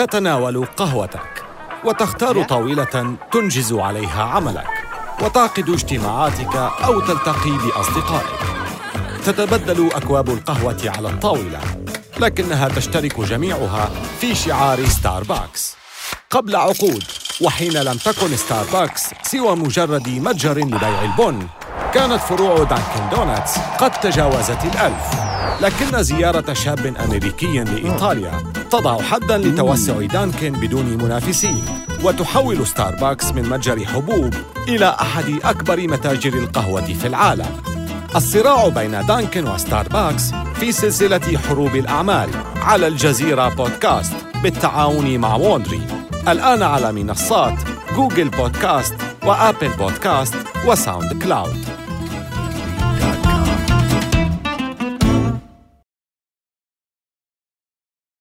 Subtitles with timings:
[0.00, 1.44] تتناول قهوتك
[1.84, 4.66] وتختار طاولة تنجز عليها عملك
[5.22, 8.40] وتعقد اجتماعاتك أو تلتقي بأصدقائك.
[9.26, 11.60] تتبدل أكواب القهوة على الطاولة
[12.18, 15.76] لكنها تشترك جميعها في شعار ستاربكس
[16.30, 17.04] قبل عقود
[17.40, 21.46] وحين لم تكن ستاربكس سوى مجرد متجر لبيع البن
[21.94, 25.29] كانت فروع دانكن دونتس قد تجاوزت الألف.
[25.60, 28.32] لكن زيارة شاب أمريكي لإيطاليا
[28.70, 31.64] تضع حداً لتوسع دانكن بدون منافسين
[32.04, 34.34] وتحول ستاربكس من متجر حبوب
[34.68, 37.56] إلى أحد أكبر متاجر القهوة في العالم.
[38.16, 42.30] الصراع بين دانكن وستاربكس في سلسلة حروب الأعمال
[42.62, 45.86] على الجزيرة بودكاست بالتعاون مع ووندري
[46.28, 47.58] الآن على منصات
[47.96, 48.94] جوجل بودكاست
[49.26, 50.34] وآبل بودكاست
[50.66, 51.64] وساوند كلاود.